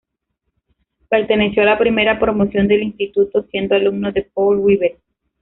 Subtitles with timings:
[1.09, 4.99] Perteneció a la primera promoción del Instituto, siendo alumno de Paul Rivet.